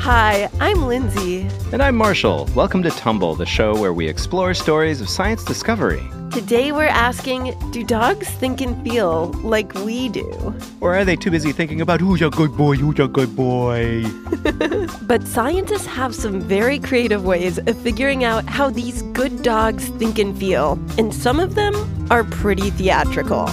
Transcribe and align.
Hi, 0.00 0.48
I'm 0.60 0.86
Lindsay. 0.86 1.46
And 1.72 1.82
I'm 1.82 1.94
Marshall. 1.94 2.48
Welcome 2.54 2.82
to 2.84 2.90
Tumble, 2.90 3.34
the 3.34 3.44
show 3.44 3.78
where 3.78 3.92
we 3.92 4.08
explore 4.08 4.54
stories 4.54 5.02
of 5.02 5.10
science 5.10 5.44
discovery. 5.44 6.02
Today 6.32 6.72
we're 6.72 6.86
asking 6.86 7.54
Do 7.70 7.84
dogs 7.84 8.26
think 8.26 8.62
and 8.62 8.82
feel 8.82 9.26
like 9.44 9.74
we 9.74 10.08
do? 10.08 10.54
Or 10.80 10.96
are 10.96 11.04
they 11.04 11.16
too 11.16 11.30
busy 11.30 11.52
thinking 11.52 11.82
about 11.82 12.00
who's 12.00 12.22
a 12.22 12.30
good 12.30 12.56
boy, 12.56 12.76
who's 12.76 12.98
a 12.98 13.08
good 13.08 13.36
boy? 13.36 14.02
but 15.02 15.26
scientists 15.26 15.84
have 15.84 16.14
some 16.14 16.40
very 16.40 16.78
creative 16.78 17.26
ways 17.26 17.58
of 17.58 17.76
figuring 17.82 18.24
out 18.24 18.46
how 18.46 18.70
these 18.70 19.02
good 19.12 19.42
dogs 19.42 19.88
think 19.98 20.18
and 20.18 20.36
feel, 20.38 20.78
and 20.96 21.12
some 21.12 21.38
of 21.38 21.56
them 21.56 21.74
are 22.10 22.24
pretty 22.24 22.70
theatrical. 22.70 23.46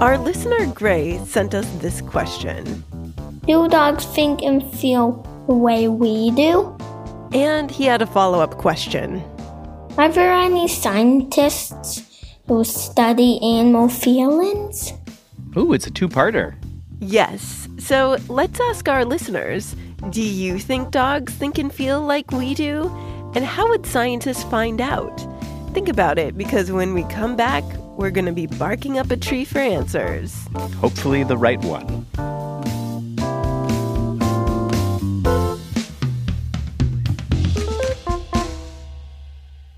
Our 0.00 0.18
listener 0.18 0.66
Gray 0.66 1.18
sent 1.24 1.54
us 1.54 1.70
this 1.76 2.00
question 2.00 2.82
Do 3.46 3.68
dogs 3.68 4.04
think 4.04 4.42
and 4.42 4.60
feel 4.74 5.22
the 5.46 5.54
way 5.54 5.86
we 5.86 6.32
do? 6.32 6.76
And 7.32 7.70
he 7.70 7.84
had 7.84 8.02
a 8.02 8.06
follow 8.06 8.40
up 8.40 8.58
question 8.58 9.22
Are 9.96 10.08
there 10.08 10.32
any 10.32 10.66
scientists 10.66 12.02
who 12.48 12.64
study 12.64 13.38
animal 13.40 13.88
feelings? 13.88 14.92
Ooh, 15.56 15.72
it's 15.72 15.86
a 15.86 15.92
two 15.92 16.08
parter. 16.08 16.56
Yes. 16.98 17.68
So 17.78 18.18
let's 18.28 18.60
ask 18.60 18.88
our 18.88 19.04
listeners 19.04 19.76
Do 20.10 20.22
you 20.22 20.58
think 20.58 20.90
dogs 20.90 21.32
think 21.32 21.56
and 21.56 21.72
feel 21.72 22.02
like 22.02 22.32
we 22.32 22.54
do? 22.54 22.90
And 23.36 23.44
how 23.44 23.68
would 23.68 23.86
scientists 23.86 24.42
find 24.42 24.80
out? 24.80 25.16
Think 25.72 25.88
about 25.88 26.18
it 26.18 26.36
because 26.36 26.72
when 26.72 26.94
we 26.94 27.04
come 27.04 27.36
back, 27.36 27.64
we're 27.96 28.10
going 28.10 28.26
to 28.26 28.32
be 28.32 28.46
barking 28.46 28.98
up 28.98 29.10
a 29.10 29.16
tree 29.16 29.44
for 29.44 29.58
answers. 29.58 30.46
Hopefully, 30.80 31.24
the 31.24 31.36
right 31.36 31.60
one. 31.64 32.06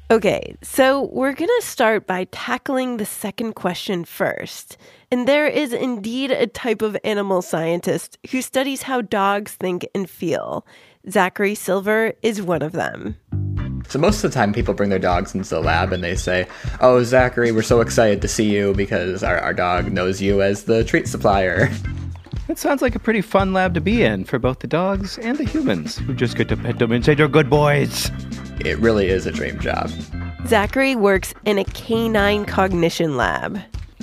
Okay, 0.09 0.55
so 0.63 1.11
we're 1.13 1.33
going 1.33 1.51
to 1.61 1.67
start 1.67 2.07
by 2.07 2.25
tackling 2.31 2.97
the 2.97 3.05
second 3.05 3.55
question 3.55 4.05
first. 4.05 4.77
And 5.11 5.27
there 5.27 5.49
is 5.49 5.73
indeed 5.73 6.31
a 6.31 6.47
type 6.47 6.81
of 6.81 6.97
animal 7.03 7.43
scientist 7.43 8.17
who 8.31 8.41
studies 8.41 8.83
how 8.83 9.03
dogs 9.03 9.53
think 9.53 9.87
and 9.95 10.09
feel. 10.09 10.65
Zachary 11.11 11.55
Silver 11.55 12.13
is 12.23 12.41
one 12.41 12.63
of 12.63 12.73
them. 12.73 13.17
So 13.89 13.99
most 13.99 14.23
of 14.25 14.31
the 14.31 14.35
time, 14.35 14.53
people 14.53 14.75
bring 14.75 14.91
their 14.91 14.99
dogs 14.99 15.35
into 15.35 15.49
the 15.49 15.61
lab 15.61 15.93
and 15.93 16.03
they 16.03 16.17
say, 16.17 16.47
"Oh, 16.81 17.03
Zachary, 17.03 17.53
we're 17.53 17.63
so 17.63 17.81
excited 17.81 18.21
to 18.23 18.29
see 18.29 18.51
you 18.53 18.75
because 18.75 19.23
our, 19.23 19.39
our 19.39 19.55
dog 19.55 19.93
knows 19.93 20.21
you 20.21 20.43
as 20.43 20.65
the 20.65 20.85
treat 20.85 21.09
supplier." 21.09 21.71
That 22.49 22.59
sounds 22.59 22.81
like 22.81 22.95
a 22.95 23.01
pretty 23.01 23.23
fun 23.23 23.53
lab 23.53 23.75
to 23.75 23.81
be 23.81 24.05
in 24.05 24.25
for 24.25 24.39
both 24.39 24.61
the 24.61 24.69
dogs 24.69 25.19
and 25.19 25.37
the 25.37 25.45
humans 25.45 25.99
who 25.99 26.15
just 26.15 26.37
get 26.37 26.49
to 26.51 26.57
pet 26.57 26.79
them 26.79 26.93
and 26.93 27.05
say 27.05 27.15
they're 27.15 27.27
good 27.27 27.51
boys. 27.51 28.09
It 28.61 28.79
really 28.79 29.09
is 29.09 29.27
a 29.27 29.33
dream 29.33 29.59
job. 29.59 29.91
Zachary 30.47 30.95
works 30.95 31.35
in 31.45 31.59
a 31.59 31.65
canine 31.65 32.45
cognition 32.45 33.17
lab. 33.17 33.59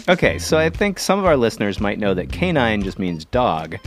Okay, 0.09 0.37
so 0.39 0.57
I 0.57 0.69
think 0.69 0.99
some 0.99 1.19
of 1.19 1.25
our 1.25 1.37
listeners 1.37 1.79
might 1.79 1.99
know 1.99 2.13
that 2.13 2.33
canine 2.33 2.83
just 2.83 2.99
means 2.99 3.23
dog, 3.23 3.77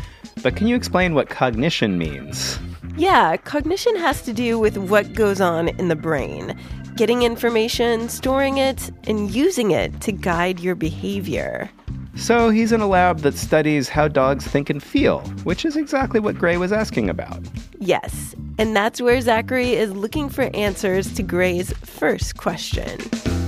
but 0.42 0.56
can 0.56 0.66
you 0.66 0.74
explain 0.74 1.14
what 1.14 1.28
cognition 1.28 1.98
means? 1.98 2.58
Yeah, 2.96 3.36
cognition 3.36 3.94
has 3.96 4.22
to 4.22 4.32
do 4.32 4.58
with 4.58 4.78
what 4.78 5.12
goes 5.12 5.40
on 5.40 5.68
in 5.68 5.88
the 5.88 5.96
brain 5.96 6.58
getting 6.96 7.22
information, 7.22 8.08
storing 8.08 8.56
it, 8.56 8.90
and 9.06 9.30
using 9.30 9.70
it 9.70 10.00
to 10.00 10.12
guide 10.12 10.58
your 10.60 10.74
behavior. 10.74 11.70
So 12.16 12.48
he's 12.48 12.72
in 12.72 12.80
a 12.80 12.86
lab 12.86 13.18
that 13.20 13.34
studies 13.34 13.90
how 13.90 14.08
dogs 14.08 14.46
think 14.46 14.70
and 14.70 14.82
feel, 14.82 15.20
which 15.44 15.66
is 15.66 15.76
exactly 15.76 16.18
what 16.20 16.38
Gray 16.38 16.56
was 16.56 16.72
asking 16.72 17.10
about. 17.10 17.38
Yes, 17.78 18.34
and 18.58 18.74
that's 18.74 19.00
where 19.00 19.20
Zachary 19.20 19.72
is 19.72 19.92
looking 19.92 20.28
for 20.28 20.50
answers 20.54 21.12
to 21.14 21.22
Gray's 21.22 21.72
first 21.74 22.36
question. 22.36 22.98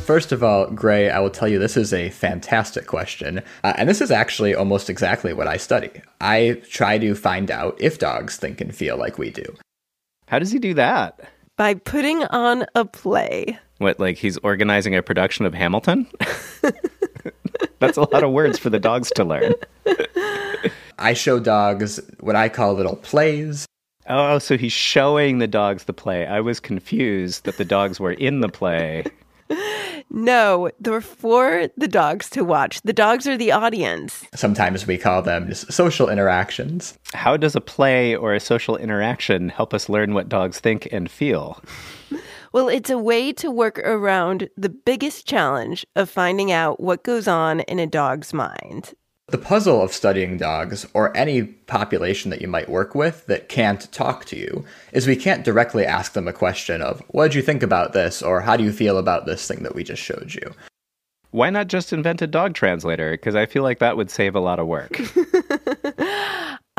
First 0.09 0.33
of 0.33 0.43
all, 0.43 0.71
Gray, 0.71 1.11
I 1.11 1.19
will 1.19 1.31
tell 1.31 1.49
you 1.49 1.59
this 1.59 1.77
is 1.77 1.93
a 1.93 2.11
fantastic 2.11 2.87
question. 2.87 3.43
Uh, 3.63 3.75
and 3.77 3.89
this 3.89 4.01
is 4.01 4.11
actually 4.11 4.55
almost 4.55 4.89
exactly 4.89 5.33
what 5.33 5.47
I 5.47 5.59
study. 5.59 5.91
I 6.21 6.63
try 6.71 6.99
to 6.99 7.15
find 7.15 7.51
out 7.51 7.77
if 7.79 7.99
dogs 7.99 8.37
think 8.37 8.61
and 8.61 8.75
feel 8.75 8.97
like 8.97 9.19
we 9.19 9.31
do. 9.31 9.45
How 10.27 10.39
does 10.39 10.51
he 10.51 10.59
do 10.59 10.75
that? 10.75 11.21
By 11.57 11.75
putting 11.75 12.25
on 12.25 12.65
a 12.75 12.85
play. 12.85 13.59
What, 13.79 14.01
like 14.01 14.17
he's 14.17 14.39
organizing 14.39 14.97
a 14.97 15.03
production 15.03 15.45
of 15.45 15.55
Hamilton? 15.55 16.07
That's 17.79 17.97
a 17.97 18.09
lot 18.13 18.25
of 18.25 18.33
words 18.33 18.59
for 18.59 18.71
the 18.71 18.79
dogs 18.79 19.11
to 19.15 19.25
learn. 19.25 19.55
I 20.99 21.15
show 21.15 21.39
dogs 21.39 22.01
what 22.21 22.35
I 22.35 22.49
call 22.49 22.75
little 22.75 22.97
plays. 22.97 23.67
Oh, 24.09 24.39
so 24.39 24.57
he's 24.57 24.73
showing 24.73 25.39
the 25.39 25.47
dogs 25.47 25.85
the 25.85 25.93
play. 25.93 26.27
I 26.27 26.41
was 26.41 26.61
confused 26.61 27.45
that 27.45 27.59
the 27.59 27.65
dogs 27.65 28.01
were 28.01 28.13
in 28.13 28.41
the 28.41 28.49
play. 28.49 29.05
No, 30.11 30.71
they're 30.81 31.01
for 31.01 31.69
the 31.77 31.89
dogs 31.89 32.31
to 32.31 32.45
watch. 32.45 32.81
The 32.83 32.93
dogs 32.93 33.27
are 33.27 33.37
the 33.37 33.53
audience. 33.53 34.25
Sometimes 34.35 34.87
we 34.87 34.97
call 34.97 35.23
them 35.23 35.49
just 35.49 35.71
social 35.73 36.09
interactions. 36.09 36.99
How 37.13 37.37
does 37.37 37.55
a 37.55 37.61
play 37.61 38.17
or 38.17 38.35
a 38.35 38.41
social 38.41 38.77
interaction 38.77 39.51
help 39.51 39.75
us 39.75 39.89
learn 39.89 40.15
what 40.15 40.29
dogs 40.29 40.61
think 40.61 40.89
and 40.93 41.11
feel? 41.11 41.63
Well, 42.51 42.71
it's 42.71 42.89
a 42.89 42.97
way 42.97 43.35
to 43.35 43.51
work 43.51 43.79
around 43.81 44.49
the 44.57 44.71
biggest 44.71 45.27
challenge 45.27 45.85
of 45.95 46.09
finding 46.09 46.51
out 46.51 46.81
what 46.81 47.05
goes 47.05 47.29
on 47.29 47.61
in 47.61 47.79
a 47.79 47.87
dog's 47.87 48.33
mind. 48.33 48.95
The 49.31 49.37
puzzle 49.37 49.83
of 49.83 49.93
studying 49.93 50.39
dogs, 50.39 50.87
or 50.95 51.15
any 51.15 51.43
population 51.43 52.31
that 52.31 52.41
you 52.41 52.49
might 52.49 52.71
work 52.71 52.95
with 52.95 53.27
that 53.27 53.51
can't 53.51 53.93
talk 53.93 54.25
to 54.27 54.39
you, 54.39 54.65
is 54.93 55.07
we 55.07 55.17
can't 55.17 55.45
directly 55.45 55.85
ask 55.85 56.15
them 56.15 56.27
a 56.27 56.33
question 56.33 56.81
of, 56.81 57.03
What 57.09 57.25
did 57.25 57.35
you 57.35 57.43
think 57.43 57.63
about 57.63 57.93
this? 57.93 58.23
or 58.23 58.41
How 58.41 58.57
do 58.57 58.65
you 58.65 58.73
feel 58.73 58.97
about 58.97 59.27
this 59.27 59.47
thing 59.47 59.65
that 59.65 59.75
we 59.75 59.85
just 59.85 60.03
showed 60.03 60.33
you? 60.35 60.55
Why 61.31 61.51
not 61.51 61.67
just 61.67 61.93
invent 61.93 62.23
a 62.23 62.27
dog 62.27 62.55
translator? 62.55 63.11
Because 63.11 63.35
I 63.35 63.45
feel 63.45 63.63
like 63.63 63.81
that 63.81 63.99
would 63.99 64.11
save 64.11 64.35
a 64.35 64.41
lot 64.41 64.59
of 64.59 64.67
work. 64.67 64.99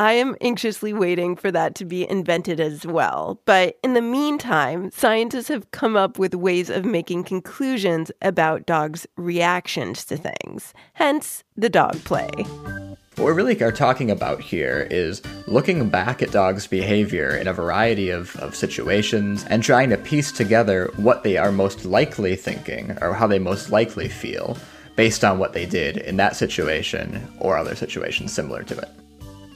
I 0.00 0.12
am 0.12 0.34
anxiously 0.40 0.94
waiting 0.94 1.36
for 1.36 1.52
that 1.52 1.74
to 1.74 1.84
be 1.84 2.08
invented 2.08 2.58
as 2.58 2.86
well. 2.86 3.38
But 3.44 3.78
in 3.84 3.92
the 3.92 4.00
meantime, 4.00 4.90
scientists 4.92 5.48
have 5.48 5.70
come 5.72 5.94
up 5.94 6.18
with 6.18 6.34
ways 6.34 6.70
of 6.70 6.86
making 6.86 7.24
conclusions 7.24 8.10
about 8.22 8.64
dogs' 8.64 9.06
reactions 9.18 10.06
to 10.06 10.16
things, 10.16 10.72
hence 10.94 11.44
the 11.54 11.68
dog 11.68 12.02
play. 12.04 12.30
What 13.16 13.26
we 13.26 13.32
really 13.32 13.62
are 13.62 13.70
talking 13.70 14.10
about 14.10 14.40
here 14.40 14.88
is 14.90 15.20
looking 15.46 15.90
back 15.90 16.22
at 16.22 16.30
dogs' 16.30 16.66
behavior 16.66 17.36
in 17.36 17.46
a 17.46 17.52
variety 17.52 18.08
of, 18.08 18.34
of 18.36 18.56
situations 18.56 19.44
and 19.50 19.62
trying 19.62 19.90
to 19.90 19.98
piece 19.98 20.32
together 20.32 20.90
what 20.96 21.24
they 21.24 21.36
are 21.36 21.52
most 21.52 21.84
likely 21.84 22.36
thinking 22.36 22.96
or 23.02 23.12
how 23.12 23.26
they 23.26 23.38
most 23.38 23.68
likely 23.68 24.08
feel 24.08 24.56
based 24.96 25.24
on 25.24 25.38
what 25.38 25.52
they 25.52 25.66
did 25.66 25.98
in 25.98 26.16
that 26.16 26.36
situation 26.36 27.30
or 27.38 27.58
other 27.58 27.74
situations 27.74 28.32
similar 28.32 28.62
to 28.62 28.78
it. 28.78 28.88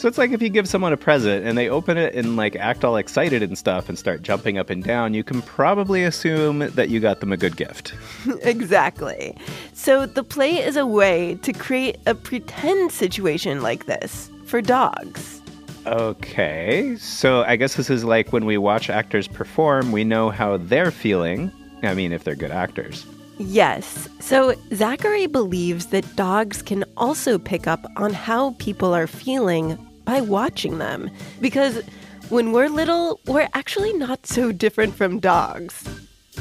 So 0.04 0.08
it's 0.08 0.18
like 0.18 0.32
if 0.32 0.42
you 0.42 0.50
give 0.50 0.68
someone 0.68 0.92
a 0.92 0.98
present 0.98 1.46
and 1.46 1.56
they 1.56 1.70
open 1.70 1.96
it 1.96 2.14
and 2.14 2.36
like 2.36 2.56
act 2.56 2.84
all 2.84 2.96
excited 2.96 3.42
and 3.42 3.56
stuff 3.56 3.88
and 3.88 3.98
start 3.98 4.20
jumping 4.20 4.58
up 4.58 4.68
and 4.68 4.84
down, 4.84 5.14
you 5.14 5.24
can 5.24 5.40
probably 5.40 6.04
assume 6.04 6.58
that 6.58 6.90
you 6.90 7.00
got 7.00 7.20
them 7.20 7.32
a 7.32 7.38
good 7.38 7.56
gift. 7.56 7.94
exactly. 8.42 9.34
So 9.72 10.04
the 10.04 10.22
play 10.22 10.62
is 10.62 10.76
a 10.76 10.84
way 10.84 11.36
to 11.36 11.54
create 11.54 11.96
a 12.04 12.14
pretend 12.14 12.92
situation 12.92 13.62
like 13.62 13.86
this 13.86 14.30
for 14.44 14.60
dogs. 14.60 15.40
Okay. 15.86 16.96
So 16.98 17.44
I 17.44 17.56
guess 17.56 17.76
this 17.76 17.88
is 17.88 18.04
like 18.04 18.30
when 18.30 18.44
we 18.44 18.58
watch 18.58 18.90
actors 18.90 19.26
perform, 19.26 19.90
we 19.90 20.04
know 20.04 20.28
how 20.28 20.58
they're 20.58 20.90
feeling. 20.90 21.50
I 21.82 21.94
mean, 21.94 22.12
if 22.12 22.24
they're 22.24 22.36
good 22.36 22.50
actors. 22.50 23.06
Yes. 23.38 24.10
So 24.20 24.54
Zachary 24.74 25.28
believes 25.28 25.86
that 25.86 26.04
dogs 26.14 26.60
can 26.60 26.84
also 26.98 27.38
pick 27.38 27.66
up 27.66 27.86
on 27.96 28.12
how 28.12 28.54
people 28.58 28.92
are 28.92 29.06
feeling 29.06 29.78
by 30.04 30.20
watching 30.20 30.78
them. 30.78 31.10
Because 31.40 31.82
when 32.28 32.52
we're 32.52 32.68
little, 32.68 33.20
we're 33.26 33.48
actually 33.54 33.92
not 33.92 34.26
so 34.26 34.52
different 34.52 34.94
from 34.94 35.20
dogs. 35.20 35.88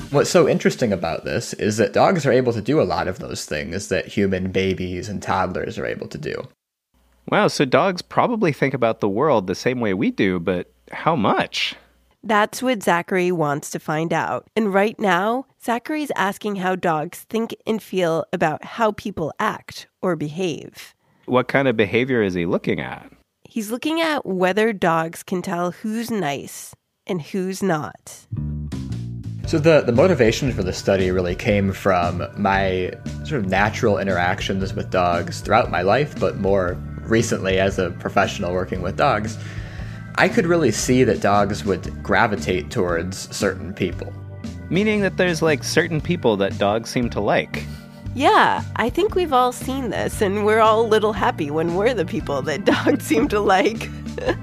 What's 0.10 0.30
so 0.30 0.48
interesting 0.48 0.94
about 0.94 1.25
this 1.25 1.54
is 1.54 1.77
that 1.77 1.94
dogs 1.94 2.25
are 2.25 2.31
able 2.31 2.54
to 2.54 2.62
do 2.62 2.81
a 2.81 2.83
lot 2.83 3.07
of 3.07 3.19
those 3.19 3.45
things 3.45 3.89
that 3.89 4.07
human 4.07 4.51
babies 4.51 5.10
and 5.10 5.21
toddlers 5.21 5.77
are 5.77 5.86
able 5.86 6.07
to 6.07 6.18
do. 6.18 6.48
Wow, 7.30 7.48
so 7.48 7.65
dogs 7.65 8.01
probably 8.01 8.51
think 8.51 8.74
about 8.74 9.00
the 9.00 9.10
world 9.10 9.48
the 9.48 9.56
same 9.56 9.80
way 9.80 9.94
we 9.94 10.12
do, 10.12 10.39
but 10.39 10.71
how 10.92 11.16
much? 11.16 11.75
That's 12.24 12.62
what 12.62 12.83
Zachary 12.83 13.31
wants 13.31 13.69
to 13.71 13.80
find 13.80 14.13
out. 14.13 14.48
And 14.56 14.74
right 14.74 15.00
now, 15.00 15.45
Zachary's 15.63 16.12
asking 16.16 16.57
how 16.57 16.75
dogs 16.75 17.19
think 17.30 17.56
and 17.68 17.81
feel 17.81 18.25
about 18.31 18.63
how 18.63 18.92
people 18.94 19.33
act 19.39 19.88
or 20.01 20.16
behave. 20.16 20.95
What 21.25 21.48
kind 21.48 21.68
of 21.68 21.77
behavior 21.77 22.21
is 22.21 22.33
he 22.33 22.45
looking 22.45 22.80
at? 22.80 23.12
He's 23.54 23.70
looking 23.70 24.02
at 24.02 24.26
whether 24.26 24.74
dogs 24.74 25.22
can 25.22 25.44
tell 25.44 25.70
who's 25.70 26.10
nice 26.10 26.74
and 27.06 27.22
who's 27.22 27.62
not. 27.62 28.26
So 29.46 29.60
the, 29.60 29.82
the 29.82 29.92
motivation 29.92 30.52
for 30.52 30.64
the 30.64 30.74
study 30.74 31.12
really 31.12 31.36
came 31.36 31.72
from 31.72 32.26
my 32.36 32.94
sort 33.26 33.42
of 33.42 33.46
natural 33.46 34.00
interactions 34.00 34.74
with 34.74 34.90
dogs 34.90 35.42
throughout 35.42 35.70
my 35.70 35.84
life, 35.84 36.20
but 36.20 36.38
more 36.38 36.80
recently 37.04 37.60
as 37.60 37.78
a 37.78 37.92
professional 37.92 38.54
working 38.54 38.82
with 38.82 38.98
dogs. 38.98 39.38
I 40.16 40.30
could 40.30 40.48
really 40.48 40.72
see 40.72 41.04
that 41.04 41.22
dogs 41.22 41.64
would 41.64 42.02
gravitate 42.02 42.72
towards 42.72 43.30
certain 43.36 43.72
people. 43.72 44.12
Meaning 44.72 45.02
that 45.02 45.18
there's 45.18 45.44
like 45.44 45.64
certain 45.64 46.02
people 46.02 46.38
that 46.38 46.58
dogs 46.58 46.90
seem 46.90 47.08
to 47.12 47.20
like. 47.20 47.68
Yeah, 48.15 48.63
I 48.75 48.89
think 48.89 49.15
we've 49.15 49.33
all 49.33 49.51
seen 49.51 49.89
this, 49.89 50.21
and 50.21 50.45
we're 50.45 50.60
all 50.60 50.81
a 50.81 50.88
little 50.88 51.13
happy 51.13 51.50
when 51.50 51.75
we're 51.75 51.95
the 51.95 52.06
people 52.06 52.42
that 52.44 52.65
dogs 52.86 53.06
seem 53.06 53.27
to 53.30 53.39
like. 53.39 53.89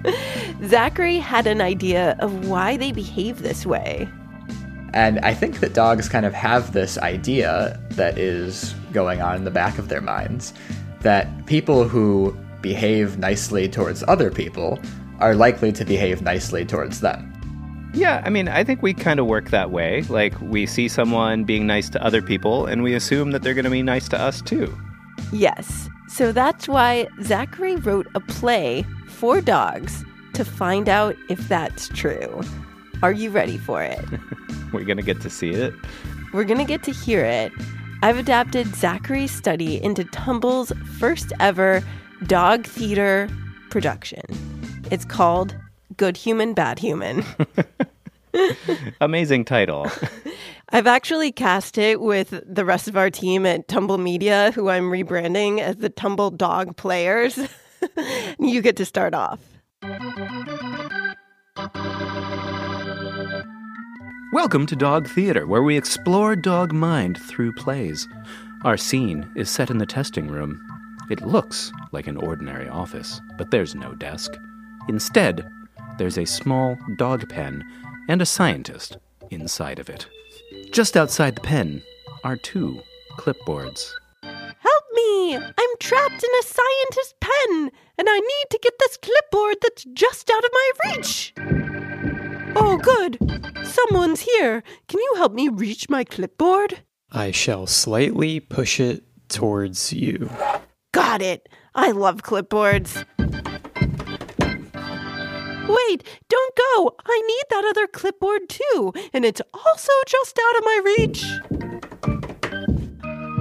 Zachary 0.67 1.19
had 1.19 1.47
an 1.47 1.61
idea 1.61 2.17
of 2.19 2.49
why 2.49 2.77
they 2.77 2.91
behave 2.91 3.43
this 3.43 3.65
way. 3.65 4.09
And 4.93 5.21
I 5.21 5.35
think 5.35 5.61
that 5.61 5.73
dogs 5.73 6.09
kind 6.09 6.27
of 6.27 6.35
have 6.35 6.73
this 6.73 6.99
idea 6.99 7.81
that 7.91 8.19
is 8.19 8.75
going 8.93 9.23
on 9.23 9.37
in 9.37 9.45
the 9.45 9.51
back 9.51 9.79
of 9.79 9.89
their 9.89 10.01
minds 10.01 10.53
that 11.01 11.47
people 11.47 11.89
who 11.89 12.37
behave 12.61 13.19
nicely 13.19 13.69
towards 13.69 14.03
other 14.09 14.31
people 14.31 14.81
are 15.21 15.35
likely 15.35 15.71
to 15.73 15.85
behave 15.85 16.23
nicely 16.23 16.65
towards 16.65 17.01
them. 17.01 17.30
Yeah, 17.93 18.23
I 18.25 18.31
mean, 18.31 18.49
I 18.49 18.63
think 18.63 18.83
we 18.83 18.95
kind 18.95 19.19
of 19.19 19.27
work 19.27 19.51
that 19.51 19.71
way. 19.71 20.03
Like, 20.03 20.41
we 20.41 20.67
see 20.67 20.87
someone 20.89 21.45
being 21.45 21.67
nice 21.67 21.89
to 21.91 22.05
other 22.05 22.23
people, 22.23 22.67
and 22.67 22.83
we 22.83 22.95
assume 22.95 23.33
that 23.33 23.43
they're 23.43 23.55
going 23.55 23.65
to 23.65 23.71
be 23.71 23.83
nice 23.83 24.09
to 24.11 24.21
us 24.21 24.41
too. 24.41 24.77
Yes, 25.33 25.89
so 26.09 26.33
that's 26.33 26.69
why 26.69 27.09
Zachary 27.23 27.77
wrote 27.77 28.07
a 28.15 28.21
play 28.21 28.85
for 29.09 29.41
dogs 29.41 30.05
to 30.35 30.45
find 30.45 30.89
out 30.89 31.17
if 31.29 31.49
that's 31.49 31.89
true. 31.89 32.41
Are 33.03 33.13
you 33.13 33.31
ready 33.31 33.59
for 33.59 33.83
it? 33.83 34.05
We're 34.73 34.85
going 34.85 34.97
to 34.97 35.03
get 35.03 35.21
to 35.23 35.31
see 35.31 35.51
it. 35.51 35.75
We're 36.33 36.45
going 36.45 36.59
to 36.59 36.65
get 36.65 36.83
to 36.85 36.93
hear 36.93 37.25
it. 37.25 37.53
I've 38.03 38.19
adapted 38.19 38.75
Zachary's 38.75 39.33
study 39.33 39.83
into 39.83 40.05
Tumble's 40.05 40.73
first 40.99 41.33
ever 41.41 41.83
dog 42.27 42.67
theater 42.67 43.29
production. 43.71 44.23
It's 44.91 45.05
called 45.05 45.57
Good 46.01 46.17
Human, 46.17 46.55
Bad 46.55 46.79
Human. 46.79 47.23
Amazing 49.03 49.45
title. 49.45 49.87
I've 50.71 50.87
actually 50.87 51.31
cast 51.31 51.77
it 51.77 52.01
with 52.01 52.43
the 52.47 52.65
rest 52.65 52.89
of 52.89 52.97
our 52.97 53.11
team 53.11 53.45
at 53.45 53.69
Tumble 53.69 53.99
Media, 53.99 54.51
who 54.53 54.71
I'm 54.71 54.85
rebranding 54.85 55.61
as 55.61 55.77
the 55.77 55.91
Tumble 55.91 56.31
Dog 56.31 56.75
Players. 56.79 57.39
you 58.39 58.63
get 58.63 58.77
to 58.77 58.87
start 58.87 59.13
off. 59.13 59.41
Welcome 64.33 64.65
to 64.69 64.77
Dog 64.77 65.07
Theater, 65.07 65.47
where 65.47 65.63
we 65.63 65.77
explore 65.77 66.35
dog 66.35 66.73
mind 66.73 67.19
through 67.19 67.53
plays. 67.53 68.09
Our 68.65 68.79
scene 68.79 69.31
is 69.37 69.51
set 69.51 69.69
in 69.69 69.77
the 69.77 69.85
testing 69.85 70.29
room. 70.29 70.67
It 71.11 71.21
looks 71.21 71.71
like 71.93 72.07
an 72.07 72.17
ordinary 72.17 72.71
office, 72.71 73.21
but 73.37 73.51
there's 73.51 73.75
no 73.75 73.93
desk. 73.93 74.33
Instead, 74.89 75.47
there's 76.01 76.17
a 76.17 76.25
small 76.25 76.79
dog 76.97 77.29
pen 77.29 77.63
and 78.09 78.23
a 78.23 78.27
scientist 78.27 78.97
inside 79.31 79.79
of 79.79 79.91
it. 79.91 80.07
Just 80.73 80.97
outside 80.97 81.37
the 81.37 81.43
pen 81.43 81.83
are 82.25 82.39
two 82.39 82.81
clipboards. 83.19 83.93
Help 84.23 84.85
me! 84.95 85.37
I'm 85.37 85.77
trapped 85.79 86.25
in 86.25 86.31
a 86.41 86.43
scientist 86.43 87.17
pen, 87.21 87.71
and 87.99 88.09
I 88.09 88.19
need 88.19 88.47
to 88.51 88.59
get 88.63 88.73
this 88.79 88.97
clipboard 88.97 89.57
that's 89.61 89.85
just 89.93 90.31
out 90.31 90.43
of 90.43 90.51
my 90.55 90.71
reach. 90.87 91.35
Oh, 92.57 92.81
good. 92.83 93.19
Someone's 93.63 94.21
here. 94.21 94.63
Can 94.89 95.01
you 95.01 95.15
help 95.17 95.35
me 95.35 95.51
reach 95.51 95.91
my 95.91 96.05
clipboard? 96.05 96.81
I 97.13 97.31
shall 97.31 97.67
slightly 97.67 98.41
push 98.41 98.81
it 98.81 99.05
towards 99.29 99.93
you. 99.93 100.31
Got 100.93 101.21
it. 101.21 101.47
I 101.75 101.91
love 101.91 102.23
clipboards. 102.23 103.05
Wait, 105.71 106.03
don't 106.29 106.57
go. 106.57 106.97
I 107.07 107.23
need 107.27 107.45
that 107.51 107.65
other 107.65 107.87
clipboard 107.87 108.49
too, 108.49 108.93
and 109.13 109.25
it's 109.25 109.43
also 109.55 109.93
just 110.07 110.39
out 110.39 110.57
of 110.59 110.65
my 110.65 110.81
reach. 110.85 111.25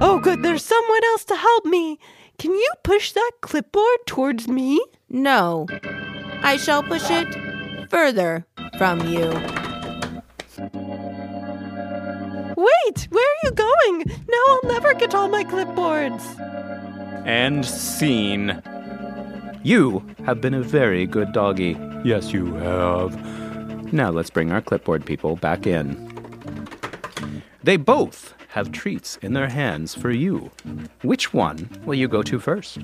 Oh, 0.01 0.19
good. 0.21 0.43
There's 0.43 0.63
someone 0.63 1.03
else 1.05 1.25
to 1.25 1.35
help 1.35 1.65
me. 1.65 1.99
Can 2.37 2.51
you 2.51 2.71
push 2.83 3.11
that 3.11 3.31
clipboard 3.41 4.05
towards 4.05 4.47
me? 4.47 4.79
No. 5.09 5.67
I 6.41 6.57
shall 6.57 6.83
push 6.83 7.09
it 7.09 7.27
further 7.89 8.45
from 8.77 9.05
you. 9.07 9.27
Wait, 12.55 13.07
where 13.09 13.25
are 13.25 13.41
you 13.43 13.51
going? 13.51 14.03
Now 14.29 14.43
I'll 14.47 14.69
never 14.69 14.93
get 14.93 15.13
all 15.15 15.27
my 15.27 15.43
clipboards. 15.43 16.23
And 17.25 17.65
scene. 17.65 18.61
You 19.63 20.05
have 20.25 20.39
been 20.39 20.53
a 20.53 20.61
very 20.61 21.05
good 21.05 21.33
doggy. 21.33 21.77
Yes, 22.03 22.31
you 22.31 22.53
have. 22.55 23.93
Now 23.93 24.09
let's 24.09 24.29
bring 24.29 24.51
our 24.51 24.61
clipboard 24.61 25.05
people 25.05 25.35
back 25.35 25.67
in. 25.67 26.07
They 27.61 27.75
both 27.75 28.33
have 28.49 28.71
treats 28.71 29.17
in 29.17 29.33
their 29.33 29.49
hands 29.49 29.93
for 29.93 30.11
you. 30.11 30.49
Which 31.01 31.33
one 31.33 31.69
will 31.85 31.95
you 31.95 32.07
go 32.07 32.23
to 32.23 32.39
first? 32.39 32.79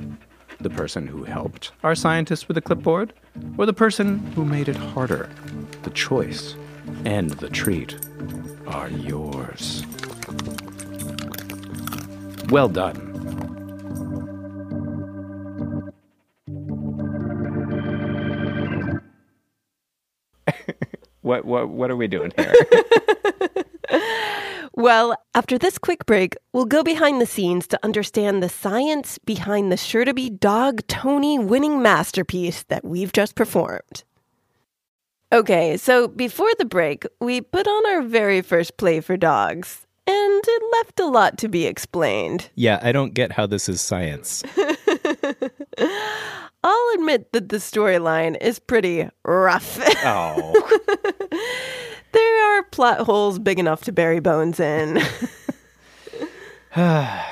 The 0.60 0.70
person 0.70 1.08
who 1.08 1.24
helped 1.24 1.72
our 1.84 1.96
scientist 1.96 2.48
with 2.48 2.56
the 2.56 2.62
clipboard, 2.62 3.14
or 3.58 3.66
the 3.66 3.74
person 3.74 4.20
who 4.36 4.46
made 4.46 4.68
it 4.68 4.76
harder? 4.76 5.30
The 5.84 5.90
choice 5.92 6.56
and 7.06 7.30
the 7.32 7.50
treat 7.50 7.96
are 8.68 8.90
yours. 8.90 9.86
Well 12.50 12.70
done. 12.70 13.15
What 21.26 21.44
what 21.44 21.70
what 21.70 21.92
are 21.92 21.96
we 21.96 22.08
doing 22.08 22.32
here? 22.38 22.54
Well, 24.78 25.16
after 25.34 25.58
this 25.58 25.78
quick 25.78 26.06
break, 26.06 26.36
we'll 26.52 26.66
go 26.66 26.84
behind 26.84 27.22
the 27.22 27.26
scenes 27.26 27.66
to 27.68 27.80
understand 27.82 28.44
the 28.44 28.50
science 28.50 29.18
behind 29.20 29.72
the 29.72 29.78
sure 29.78 30.04
to 30.04 30.14
be 30.14 30.30
Dog 30.30 30.86
Tony 30.88 31.40
winning 31.40 31.82
masterpiece 31.82 32.64
that 32.64 32.84
we've 32.84 33.14
just 33.14 33.36
performed. 33.36 34.04
Okay, 35.32 35.78
so 35.78 36.10
before 36.10 36.52
the 36.60 36.66
break, 36.66 37.06
we 37.22 37.40
put 37.40 37.68
on 37.70 37.88
our 37.88 38.02
very 38.02 38.42
first 38.42 38.76
play 38.76 39.00
for 39.00 39.16
dogs, 39.16 39.88
and 40.08 40.44
it 40.46 40.64
left 40.74 41.00
a 41.00 41.06
lot 41.06 41.38
to 41.38 41.48
be 41.48 41.66
explained. 41.66 42.50
yeah, 42.56 42.78
I 42.84 42.92
don't 42.92 43.14
get 43.14 43.32
how 43.32 43.48
this 43.48 43.70
is 43.70 43.80
science. 43.80 44.44
I'll 46.64 46.92
admit 46.96 47.32
that 47.34 47.50
the 47.50 47.58
storyline 47.58 48.38
is 48.42 48.60
pretty 48.60 49.10
rough. 49.24 49.80
Oh. 50.04 50.54
there 52.12 52.58
are 52.58 52.64
plot 52.64 53.00
holes 53.02 53.40
big 53.40 53.60
enough 53.60 53.84
to 53.84 53.92
bury 53.92 54.20
bones 54.20 54.60
in. 54.60 55.02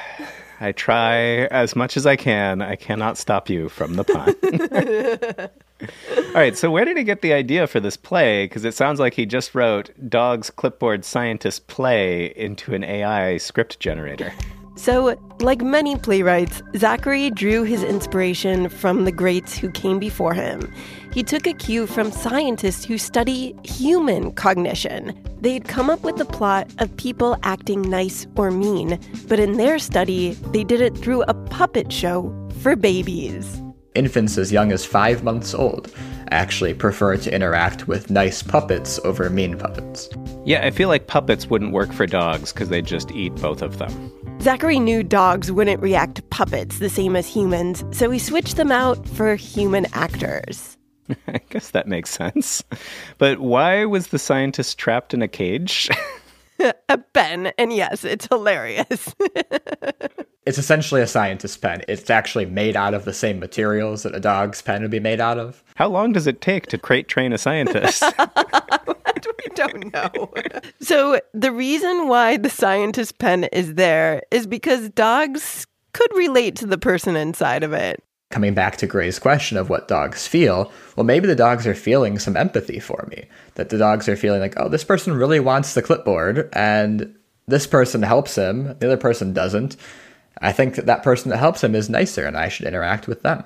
I 0.64 0.72
try 0.72 1.46
as 1.48 1.76
much 1.76 1.98
as 1.98 2.06
I 2.06 2.16
can. 2.16 2.62
I 2.62 2.78
cannot 2.78 3.18
stop 3.18 3.50
you 3.50 3.68
from 3.68 3.96
the 3.96 4.06
pun. 4.06 5.50
All 6.28 6.34
right, 6.34 6.58
so 6.58 6.72
where 6.72 6.86
did 6.86 6.96
he 6.96 7.04
get 7.04 7.22
the 7.22 7.34
idea 7.34 7.68
for 7.68 7.82
this 7.82 7.98
play? 7.98 8.46
Because 8.46 8.64
it 8.64 8.74
sounds 8.74 8.98
like 8.98 9.14
he 9.14 9.26
just 9.26 9.54
wrote 9.54 9.90
Dog's 10.10 10.50
Clipboard 10.50 11.04
Scientist 11.04 11.68
Play 11.68 12.28
into 12.38 12.74
an 12.74 12.84
AI 12.86 13.38
script 13.38 13.82
generator. 13.82 14.32
So, 14.76 15.16
like 15.40 15.62
many 15.62 15.96
playwrights, 15.98 16.64
Zachary 16.76 17.30
drew 17.30 17.64
his 17.64 17.84
inspiration 17.84 18.70
from 18.70 19.06
the 19.06 19.12
greats 19.12 19.58
who 19.58 19.70
came 19.70 20.00
before 20.00 20.34
him. 20.34 20.74
He 21.14 21.22
took 21.22 21.46
a 21.46 21.54
cue 21.54 21.86
from 21.86 22.12
scientists 22.12 22.84
who 22.84 22.98
study 22.98 23.56
human 23.64 24.32
cognition. 24.34 25.14
They'd 25.42 25.68
come 25.68 25.92
up 25.92 26.02
with 26.02 26.18
the 26.18 26.26
plot 26.26 26.72
of 26.80 26.96
people 26.98 27.38
acting 27.44 27.84
nice 27.84 28.26
or 28.36 28.50
mean, 28.50 29.00
but 29.28 29.40
in 29.40 29.58
their 29.58 29.78
study, 29.78 30.34
they 30.52 30.64
did 30.64 30.82
it 30.82 30.98
through 30.98 31.22
a 31.24 31.36
puppet 31.36 31.92
show 31.92 32.34
for 32.62 32.76
babies. 32.76 33.62
Infants 33.94 34.40
as 34.40 34.52
young 34.52 34.72
as 34.72 34.84
five 34.86 35.24
months 35.24 35.54
old 35.54 35.94
actually 36.32 36.74
prefer 36.74 37.16
to 37.16 37.34
interact 37.34 37.88
with 37.88 38.10
nice 38.10 38.42
puppets 38.42 39.00
over 39.04 39.30
mean 39.30 39.56
puppets. 39.56 40.10
Yeah, 40.46 40.66
I 40.66 40.72
feel 40.72 40.90
like 40.90 41.06
puppets 41.06 41.48
wouldn't 41.48 41.74
work 41.74 41.94
for 41.94 42.08
dogs 42.08 42.52
because 42.52 42.70
they 42.70 42.82
just 42.82 43.12
eat 43.12 43.36
both 43.36 43.62
of 43.62 43.78
them. 43.78 44.12
Zachary 44.44 44.78
knew 44.78 45.04
dogs 45.04 45.54
wouldn't 45.54 45.82
react 45.82 46.16
to 46.16 46.22
puppets 46.24 46.80
the 46.80 46.90
same 46.90 47.16
as 47.16 47.26
humans, 47.26 47.86
so 47.92 48.10
he 48.10 48.20
switched 48.20 48.58
them 48.58 48.74
out 48.74 49.08
for 49.08 49.36
human 49.36 49.86
actors. 49.94 50.78
I 51.30 51.40
guess 51.50 51.72
that 51.72 51.88
makes 51.88 52.10
sense. 52.10 52.62
But 53.18 53.40
why 53.40 53.86
was 53.86 54.08
the 54.08 54.20
scientist 54.20 54.78
trapped 54.78 55.14
in 55.14 55.22
a 55.22 55.30
cage? 55.30 55.90
a 56.90 56.98
pen, 56.98 57.54
and 57.58 57.72
yes, 57.72 58.04
it's 58.04 58.28
hilarious. 58.28 59.16
It's 60.46 60.58
essentially 60.58 61.02
a 61.02 61.08
scientist's 61.08 61.56
pen. 61.56 61.84
It's 61.88 62.10
actually 62.10 62.46
made 62.46 62.76
out 62.76 62.94
of 62.94 63.06
the 63.06 63.14
same 63.14 63.40
materials 63.40 64.04
that 64.04 64.14
a 64.14 64.20
dog's 64.20 64.62
pen 64.62 64.82
would 64.82 64.92
be 64.92 65.00
made 65.00 65.22
out 65.22 65.38
of. 65.38 65.64
How 65.76 65.88
long 65.88 66.12
does 66.12 66.28
it 66.28 66.42
take 66.42 66.68
to 66.68 66.78
crate 66.78 67.08
train 67.08 67.32
a 67.32 67.38
scientist? 67.38 68.04
we 69.38 69.56
don't 69.56 69.94
know. 69.94 70.34
so, 70.80 71.20
the 71.34 71.52
reason 71.52 72.08
why 72.08 72.38
the 72.38 72.50
scientist 72.50 73.18
pen 73.18 73.46
is 73.46 73.76
there 73.76 74.24
is 74.32 74.48
because 74.48 74.90
dogs 74.90 75.68
could 75.94 76.12
relate 76.16 76.56
to 76.58 76.66
the 76.66 76.78
person 76.78 77.16
inside 77.16 77.64
of 77.64 77.74
it. 77.74 78.04
Coming 78.32 78.56
back 78.56 78.78
to 78.78 78.88
Gray's 78.88 79.20
question 79.20 79.58
of 79.58 79.70
what 79.70 79.88
dogs 79.88 80.26
feel, 80.26 80.72
well, 80.96 81.04
maybe 81.04 81.28
the 81.28 81.36
dogs 81.36 81.68
are 81.68 81.76
feeling 81.76 82.18
some 82.18 82.36
empathy 82.36 82.80
for 82.80 83.08
me. 83.12 83.26
That 83.56 83.70
the 83.70 83.78
dogs 83.78 84.10
are 84.10 84.16
feeling 84.16 84.42
like, 84.42 84.56
oh, 84.58 84.70
this 84.70 84.84
person 84.84 85.14
really 85.14 85.40
wants 85.40 85.74
the 85.74 85.84
clipboard, 85.84 86.50
and 86.54 87.16
this 87.48 87.68
person 87.68 88.02
helps 88.02 88.36
him, 88.36 88.76
the 88.80 88.88
other 88.88 88.98
person 88.98 89.34
doesn't. 89.34 89.76
I 90.42 90.52
think 90.52 90.76
that 90.76 90.88
that 90.88 91.04
person 91.04 91.30
that 91.30 91.38
helps 91.38 91.64
him 91.64 91.76
is 91.76 91.90
nicer, 91.90 92.26
and 92.26 92.36
I 92.36 92.50
should 92.50 92.66
interact 92.66 93.08
with 93.08 93.22
them. 93.22 93.44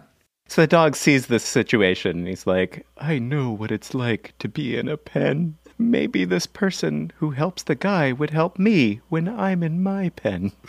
So 0.47 0.61
the 0.61 0.67
dog 0.67 0.95
sees 0.95 1.27
this 1.27 1.43
situation 1.43 2.19
and 2.19 2.27
he's 2.27 2.47
like, 2.47 2.85
I 2.97 3.19
know 3.19 3.51
what 3.51 3.71
it's 3.71 3.93
like 3.93 4.33
to 4.39 4.47
be 4.47 4.77
in 4.77 4.87
a 4.87 4.97
pen. 4.97 5.57
Maybe 5.79 6.25
this 6.25 6.47
person 6.47 7.11
who 7.17 7.31
helps 7.31 7.63
the 7.63 7.75
guy 7.75 8.11
would 8.11 8.31
help 8.31 8.57
me 8.57 9.01
when 9.09 9.27
I'm 9.27 9.61
in 9.63 9.83
my 9.83 10.09
pen. 10.09 10.51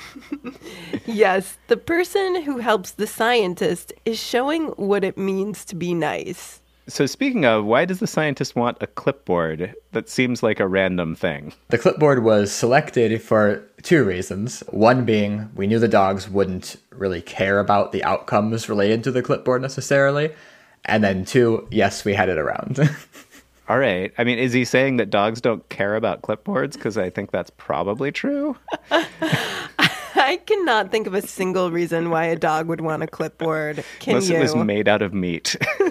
Yes, 1.06 1.56
the 1.68 1.76
person 1.76 2.42
who 2.42 2.58
helps 2.58 2.92
the 2.92 3.06
scientist 3.06 3.94
is 4.04 4.18
showing 4.18 4.66
what 4.76 5.04
it 5.04 5.16
means 5.16 5.64
to 5.64 5.74
be 5.74 5.94
nice. 5.94 6.60
So, 6.86 7.06
speaking 7.06 7.44
of, 7.44 7.64
why 7.64 7.84
does 7.86 7.98
the 7.98 8.06
scientist 8.06 8.54
want 8.56 8.78
a 8.82 8.86
clipboard? 8.86 9.74
That 9.92 10.08
seems 10.08 10.42
like 10.42 10.60
a 10.60 10.66
random 10.68 11.14
thing. 11.14 11.52
The 11.68 11.78
clipboard 11.78 12.22
was 12.22 12.52
selected 12.52 13.20
for 13.22 13.62
two 13.82 14.04
reasons. 14.04 14.60
One 14.68 15.04
being 15.04 15.50
we 15.54 15.66
knew 15.66 15.78
the 15.78 15.88
dogs 15.88 16.28
wouldn't 16.28 16.76
really 16.90 17.22
care 17.22 17.58
about 17.58 17.92
the 17.92 18.04
outcomes 18.04 18.68
related 18.68 19.02
to 19.04 19.10
the 19.10 19.22
clipboard 19.22 19.62
necessarily. 19.62 20.30
And 20.84 21.04
then 21.04 21.24
two, 21.24 21.66
yes, 21.70 22.04
we 22.04 22.14
had 22.14 22.28
it 22.28 22.38
around. 22.38 22.78
All 23.68 23.78
right. 23.78 24.12
I 24.16 24.25
mean, 24.25 24.38
is 24.38 24.52
he 24.52 24.64
saying 24.64 24.96
that 24.96 25.10
dogs 25.10 25.40
don't 25.40 25.68
care 25.68 25.94
about 25.94 26.22
clipboards? 26.22 26.72
Because 26.72 26.96
I 26.96 27.10
think 27.10 27.30
that's 27.30 27.50
probably 27.50 28.10
true. 28.10 28.56
I 28.90 30.40
cannot 30.46 30.90
think 30.90 31.06
of 31.06 31.14
a 31.14 31.22
single 31.22 31.70
reason 31.70 32.10
why 32.10 32.25
a 32.25 32.37
dog 32.37 32.66
would 32.68 32.80
want 32.80 33.02
a 33.02 33.06
clipboard. 33.06 33.84
Can 34.00 34.14
Unless 34.16 34.30
you? 34.30 34.37
it 34.37 34.40
was 34.40 34.54
made 34.56 34.88
out 34.88 35.02
of 35.02 35.12
meat. 35.14 35.54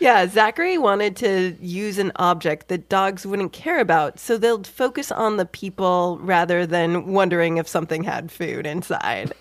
Yeah, 0.00 0.26
Zachary 0.28 0.78
wanted 0.78 1.16
to 1.16 1.56
use 1.60 1.98
an 1.98 2.12
object 2.16 2.68
that 2.68 2.88
dogs 2.88 3.26
wouldn't 3.26 3.52
care 3.52 3.80
about, 3.80 4.20
so 4.20 4.38
they'll 4.38 4.62
focus 4.62 5.10
on 5.10 5.38
the 5.38 5.46
people 5.46 6.18
rather 6.20 6.66
than 6.66 7.12
wondering 7.12 7.56
if 7.56 7.66
something 7.66 8.04
had 8.04 8.30
food 8.30 8.66
inside. 8.66 9.32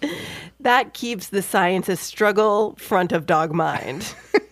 that 0.59 0.93
keeps 0.93 1.29
the 1.29 1.43
scientist 1.43 2.03
struggle 2.03 2.75
front 2.77 3.11
of 3.11 3.25
dog 3.27 3.53
mind. 3.53 4.13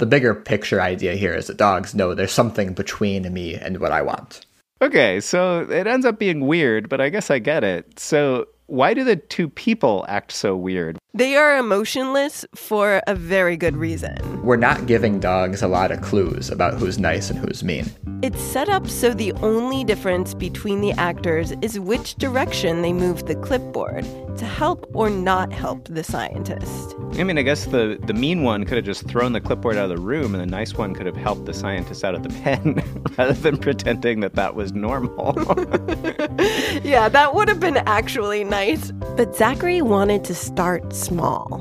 the 0.00 0.06
bigger 0.06 0.34
picture 0.34 0.80
idea 0.80 1.14
here 1.14 1.34
is 1.34 1.46
that 1.46 1.58
dogs 1.58 1.94
know 1.94 2.14
there's 2.14 2.32
something 2.32 2.72
between 2.72 3.32
me 3.32 3.54
and 3.54 3.78
what 3.78 3.92
I 3.92 4.02
want. 4.02 4.44
okay, 4.82 5.20
so 5.20 5.60
it 5.70 5.86
ends 5.86 6.06
up 6.06 6.18
being 6.18 6.46
weird, 6.46 6.88
but 6.88 7.00
I 7.00 7.10
guess 7.10 7.30
I 7.30 7.38
get 7.38 7.62
it. 7.62 8.00
So, 8.00 8.46
why 8.66 8.94
do 8.94 9.04
the 9.04 9.16
two 9.16 9.48
people 9.48 10.06
act 10.08 10.32
so 10.32 10.56
weird? 10.56 10.98
They 11.12 11.34
are 11.34 11.56
emotionless 11.58 12.44
for 12.54 13.02
a 13.08 13.16
very 13.16 13.56
good 13.56 13.76
reason. 13.76 14.44
We're 14.44 14.54
not 14.54 14.86
giving 14.86 15.18
dogs 15.18 15.60
a 15.60 15.66
lot 15.66 15.90
of 15.90 16.00
clues 16.02 16.50
about 16.50 16.74
who's 16.74 17.00
nice 17.00 17.30
and 17.30 17.38
who's 17.40 17.64
mean. 17.64 17.90
It's 18.22 18.40
set 18.40 18.68
up 18.68 18.88
so 18.88 19.12
the 19.12 19.32
only 19.42 19.82
difference 19.82 20.34
between 20.34 20.80
the 20.80 20.92
actors 20.92 21.52
is 21.62 21.80
which 21.80 22.14
direction 22.14 22.82
they 22.82 22.92
move 22.92 23.26
the 23.26 23.34
clipboard 23.34 24.04
to 24.38 24.44
help 24.44 24.88
or 24.94 25.10
not 25.10 25.52
help 25.52 25.88
the 25.88 26.04
scientist. 26.04 26.94
I 27.14 27.24
mean, 27.24 27.38
I 27.38 27.42
guess 27.42 27.66
the, 27.66 27.98
the 28.06 28.14
mean 28.14 28.44
one 28.44 28.64
could 28.64 28.76
have 28.76 28.86
just 28.86 29.08
thrown 29.08 29.32
the 29.32 29.40
clipboard 29.40 29.76
out 29.76 29.90
of 29.90 29.96
the 29.96 30.02
room, 30.02 30.32
and 30.34 30.40
the 30.40 30.46
nice 30.46 30.74
one 30.74 30.94
could 30.94 31.06
have 31.06 31.16
helped 31.16 31.46
the 31.46 31.54
scientist 31.54 32.04
out 32.04 32.14
of 32.14 32.22
the 32.22 32.28
pen 32.42 32.82
rather 33.18 33.32
than 33.32 33.56
pretending 33.56 34.20
that 34.20 34.34
that 34.34 34.54
was 34.54 34.72
normal. 34.72 35.34
Yeah, 36.84 37.08
that 37.08 37.34
would 37.34 37.48
have 37.48 37.60
been 37.60 37.76
actually 37.78 38.42
nice. 38.44 38.90
But 39.16 39.36
Zachary 39.36 39.82
wanted 39.82 40.24
to 40.24 40.34
start 40.34 40.92
small. 41.00 41.60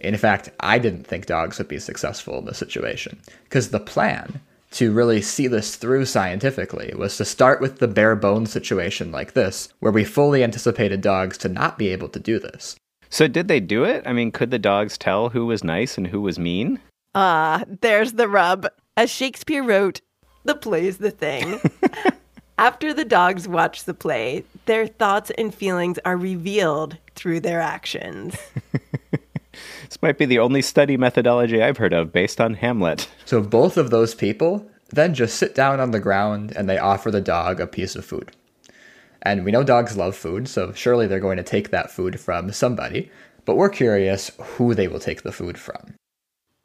In 0.00 0.16
fact, 0.16 0.50
I 0.60 0.78
didn't 0.78 1.06
think 1.06 1.26
dogs 1.26 1.58
would 1.58 1.68
be 1.68 1.78
successful 1.78 2.38
in 2.38 2.44
this 2.44 2.58
situation. 2.58 3.20
Because 3.44 3.70
the 3.70 3.80
plan 3.80 4.40
to 4.72 4.92
really 4.92 5.20
see 5.20 5.46
this 5.46 5.76
through 5.76 6.06
scientifically 6.06 6.92
was 6.96 7.16
to 7.18 7.24
start 7.24 7.60
with 7.60 7.78
the 7.78 7.88
bare 7.88 8.16
bones 8.16 8.50
situation 8.50 9.12
like 9.12 9.34
this, 9.34 9.68
where 9.80 9.92
we 9.92 10.04
fully 10.04 10.42
anticipated 10.42 11.00
dogs 11.00 11.38
to 11.38 11.48
not 11.48 11.78
be 11.78 11.88
able 11.88 12.08
to 12.08 12.18
do 12.18 12.38
this. 12.38 12.76
so, 13.10 13.28
did 13.28 13.48
they 13.48 13.60
do 13.60 13.84
it? 13.84 14.02
I 14.06 14.12
mean, 14.12 14.32
could 14.32 14.50
the 14.50 14.58
dogs 14.58 14.96
tell 14.98 15.28
who 15.28 15.46
was 15.46 15.62
nice 15.62 15.98
and 15.98 16.06
who 16.06 16.20
was 16.20 16.38
mean? 16.38 16.80
Ah, 17.14 17.64
there's 17.82 18.14
the 18.14 18.28
rub. 18.28 18.66
As 18.96 19.10
Shakespeare 19.10 19.62
wrote, 19.62 20.00
the 20.44 20.54
play's 20.54 20.98
the 20.98 21.10
thing. 21.10 21.60
After 22.58 22.94
the 22.94 23.04
dogs 23.04 23.46
watch 23.46 23.84
the 23.84 23.94
play, 23.94 24.44
their 24.66 24.86
thoughts 24.86 25.30
and 25.36 25.54
feelings 25.54 25.98
are 26.04 26.16
revealed 26.16 26.96
through 27.14 27.40
their 27.40 27.60
actions. 27.60 28.36
This 29.88 30.00
might 30.00 30.16
be 30.16 30.24
the 30.24 30.38
only 30.38 30.62
study 30.62 30.96
methodology 30.96 31.62
I've 31.62 31.76
heard 31.76 31.92
of 31.92 32.12
based 32.12 32.40
on 32.40 32.54
Hamlet. 32.54 33.08
So 33.26 33.42
both 33.42 33.76
of 33.76 33.90
those 33.90 34.14
people 34.14 34.66
then 34.88 35.12
just 35.12 35.36
sit 35.36 35.54
down 35.54 35.80
on 35.80 35.90
the 35.90 36.00
ground 36.00 36.52
and 36.56 36.68
they 36.68 36.78
offer 36.78 37.10
the 37.10 37.20
dog 37.20 37.60
a 37.60 37.66
piece 37.66 37.94
of 37.94 38.04
food. 38.04 38.32
And 39.20 39.44
we 39.44 39.52
know 39.52 39.62
dogs 39.62 39.96
love 39.96 40.16
food, 40.16 40.48
so 40.48 40.72
surely 40.72 41.06
they're 41.06 41.20
going 41.20 41.36
to 41.36 41.42
take 41.42 41.70
that 41.70 41.90
food 41.90 42.18
from 42.18 42.52
somebody. 42.52 43.10
But 43.44 43.56
we're 43.56 43.68
curious 43.68 44.30
who 44.38 44.74
they 44.74 44.88
will 44.88 45.00
take 45.00 45.22
the 45.22 45.32
food 45.32 45.58
from. 45.58 45.94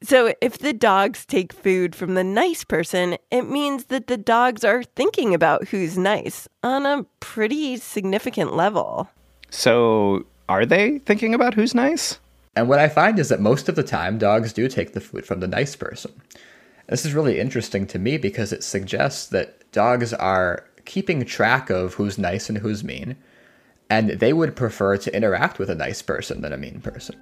So, 0.03 0.33
if 0.41 0.59
the 0.59 0.73
dogs 0.73 1.25
take 1.25 1.51
food 1.51 1.95
from 1.95 2.13
the 2.13 2.23
nice 2.23 2.63
person, 2.63 3.17
it 3.31 3.49
means 3.49 3.85
that 3.85 4.05
the 4.05 4.17
dogs 4.17 4.63
are 4.63 4.83
thinking 4.83 5.33
about 5.33 5.69
who's 5.69 5.97
nice 5.97 6.47
on 6.61 6.85
a 6.85 7.05
pretty 7.19 7.77
significant 7.77 8.55
level. 8.55 9.09
So, 9.49 10.27
are 10.49 10.67
they 10.67 10.99
thinking 10.99 11.33
about 11.33 11.55
who's 11.55 11.73
nice? 11.73 12.19
And 12.55 12.69
what 12.69 12.79
I 12.79 12.89
find 12.89 13.17
is 13.17 13.29
that 13.29 13.39
most 13.39 13.69
of 13.69 13.75
the 13.75 13.83
time, 13.83 14.19
dogs 14.19 14.53
do 14.53 14.67
take 14.67 14.93
the 14.93 15.01
food 15.01 15.25
from 15.25 15.39
the 15.39 15.47
nice 15.47 15.75
person. 15.75 16.11
This 16.87 17.05
is 17.05 17.13
really 17.13 17.39
interesting 17.39 17.87
to 17.87 17.99
me 17.99 18.17
because 18.17 18.53
it 18.53 18.63
suggests 18.63 19.27
that 19.27 19.71
dogs 19.71 20.13
are 20.13 20.63
keeping 20.85 21.25
track 21.25 21.69
of 21.69 21.95
who's 21.95 22.17
nice 22.17 22.49
and 22.49 22.59
who's 22.59 22.83
mean, 22.83 23.17
and 23.89 24.11
they 24.11 24.31
would 24.31 24.55
prefer 24.55 24.97
to 24.97 25.15
interact 25.15 25.59
with 25.59 25.69
a 25.69 25.75
nice 25.75 26.01
person 26.01 26.41
than 26.41 26.53
a 26.53 26.57
mean 26.57 26.81
person. 26.81 27.15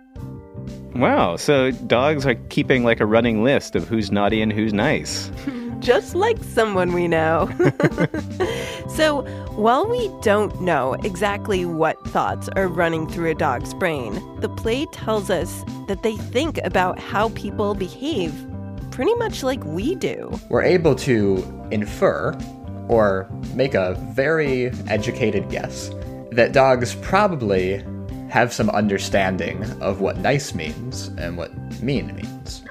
Wow, 0.95 1.35
so 1.35 1.71
dogs 1.71 2.25
are 2.25 2.35
keeping 2.47 2.85
like 2.85 3.01
a 3.01 3.05
running 3.05 3.43
list 3.43 3.75
of 3.75 3.85
who's 3.85 4.11
naughty 4.11 4.41
and 4.41 4.53
who's 4.53 4.73
nice. 4.73 5.29
Just 5.79 6.15
like 6.15 6.41
someone 6.41 6.93
we 6.93 7.09
know. 7.09 7.49
so, 8.89 9.23
while 9.55 9.85
we 9.85 10.09
don't 10.21 10.61
know 10.61 10.93
exactly 11.03 11.65
what 11.65 12.01
thoughts 12.07 12.47
are 12.55 12.69
running 12.69 13.07
through 13.09 13.31
a 13.31 13.35
dog's 13.35 13.73
brain, 13.73 14.13
the 14.39 14.47
play 14.47 14.85
tells 14.93 15.29
us 15.29 15.63
that 15.89 16.01
they 16.01 16.15
think 16.15 16.59
about 16.63 16.97
how 16.97 17.27
people 17.29 17.75
behave 17.75 18.33
pretty 18.89 19.13
much 19.15 19.43
like 19.43 19.63
we 19.65 19.95
do. 19.95 20.31
We're 20.47 20.63
able 20.63 20.95
to 20.95 21.67
infer 21.71 22.31
or 22.87 23.29
make 23.53 23.73
a 23.73 23.95
very 24.13 24.67
educated 24.87 25.49
guess 25.49 25.89
that 26.31 26.53
dogs 26.53 26.95
probably 26.95 27.83
have 28.29 28.51
some 28.53 28.69
understanding 28.71 29.63
of 29.81 30.01
what 30.01 30.17
nice 30.17 30.53
means 30.53 31.07
and 31.17 31.37
what 31.37 31.53
mean 31.81 32.15
means. 32.15 32.63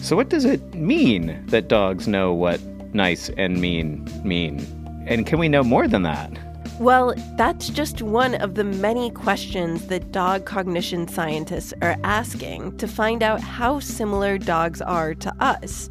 So, 0.00 0.16
what 0.16 0.28
does 0.28 0.44
it 0.44 0.74
mean 0.74 1.44
that 1.46 1.68
dogs 1.68 2.08
know 2.08 2.32
what 2.32 2.60
nice 2.94 3.30
and 3.30 3.60
mean 3.60 4.08
mean? 4.24 4.60
And 5.06 5.26
can 5.26 5.38
we 5.38 5.48
know 5.48 5.62
more 5.62 5.88
than 5.88 6.02
that? 6.02 6.30
Well, 6.78 7.14
that's 7.36 7.68
just 7.68 8.02
one 8.02 8.34
of 8.36 8.54
the 8.54 8.64
many 8.64 9.10
questions 9.10 9.86
that 9.86 10.10
dog 10.10 10.46
cognition 10.46 11.06
scientists 11.06 11.72
are 11.82 11.96
asking 12.02 12.76
to 12.78 12.88
find 12.88 13.22
out 13.22 13.40
how 13.40 13.78
similar 13.78 14.38
dogs 14.38 14.80
are 14.80 15.14
to 15.14 15.32
us. 15.38 15.88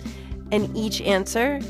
And 0.51 0.75
each 0.75 0.99
answer 1.01 1.61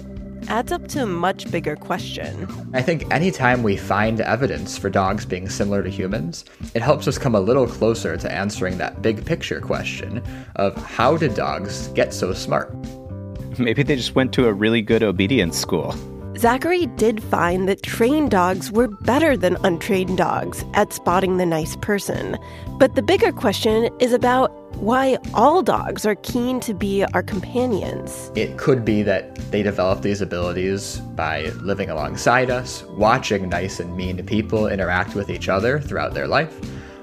adds 0.48 0.71
up 0.71 0.88
to 0.89 1.03
a 1.03 1.05
much 1.05 1.50
bigger 1.51 1.75
question. 1.75 2.48
I 2.74 2.81
think 2.81 3.12
anytime 3.13 3.63
we 3.63 3.77
find 3.77 4.21
evidence 4.21 4.77
for 4.77 4.89
dogs 4.89 5.25
being 5.25 5.50
similar 5.50 5.83
to 5.83 5.89
humans, 5.89 6.45
it 6.74 6.81
helps 6.81 7.07
us 7.07 7.17
come 7.17 7.36
a 7.36 7.39
little 7.39 7.67
closer 7.67 8.17
to 8.17 8.31
answering 8.31 8.77
that 8.77 9.01
big 9.01 9.25
picture 9.25 9.62
question 9.62 10.24
of 10.55 10.75
how 10.75 11.17
did 11.17 11.36
dogs 11.36 11.88
get 11.89 12.13
so 12.13 12.33
smart? 12.33 12.74
Maybe 13.57 13.83
they 13.83 13.95
just 13.95 14.15
went 14.15 14.33
to 14.33 14.48
a 14.48 14.53
really 14.53 14.81
good 14.81 15.03
obedience 15.03 15.57
school. 15.57 15.95
Zachary 16.38 16.86
did 16.95 17.21
find 17.21 17.67
that 17.67 17.83
trained 17.83 18.31
dogs 18.31 18.71
were 18.71 18.88
better 18.88 19.36
than 19.36 19.57
untrained 19.63 20.17
dogs 20.17 20.63
at 20.74 20.93
spotting 20.93 21.38
the 21.38 21.45
nice 21.45 21.75
person. 21.77 22.38
But 22.79 22.95
the 22.95 23.03
bigger 23.03 23.31
question 23.31 23.89
is 24.00 24.13
about 24.13 24.51
why 24.82 25.16
all 25.36 25.62
dogs 25.62 26.08
are 26.08 26.16
keen 26.16 26.60
to 26.60 26.74
be 26.74 27.04
our 27.14 27.22
companions. 27.22 28.32
It 28.36 28.58
could 28.58 28.84
be 28.84 29.04
that 29.04 29.36
they 29.52 29.62
develop 29.62 30.02
these 30.02 30.22
abilities 30.22 30.98
by 31.16 31.50
living 31.62 31.92
alongside 31.92 32.50
us, 32.50 32.84
watching 32.98 33.48
nice 33.48 33.80
and 33.80 33.96
mean 33.96 34.26
people 34.26 34.68
interact 34.68 35.14
with 35.14 35.30
each 35.30 35.50
other 35.50 35.80
throughout 35.80 36.16
their 36.16 36.28
life. 36.28 36.60